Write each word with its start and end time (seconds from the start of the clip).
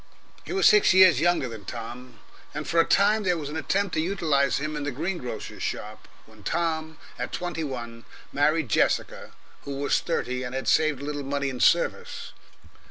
He 0.45 0.51
was 0.51 0.65
six 0.67 0.95
years 0.95 1.19
younger 1.21 1.47
than 1.47 1.63
Tom, 1.65 2.17
and 2.55 2.67
for 2.67 2.79
a 2.79 2.85
time 2.85 3.21
there 3.21 3.37
was 3.37 3.49
an 3.49 3.55
attempt 3.55 3.93
to 3.93 4.01
utilise 4.01 4.57
him 4.57 4.75
in 4.75 4.83
the 4.83 4.89
green 4.89 5.19
grocer's 5.19 5.61
shop 5.61 6.07
when 6.25 6.41
Tom 6.41 6.97
at 7.19 7.31
twenty 7.31 7.63
one 7.63 8.05
married 8.33 8.67
Jessica 8.67 9.31
who 9.61 9.75
was 9.75 9.99
thirty, 9.99 10.41
and 10.41 10.55
had 10.55 10.67
saved 10.67 11.03
a 11.03 11.05
little 11.05 11.21
money 11.21 11.49
in 11.49 11.59
service. 11.59 12.31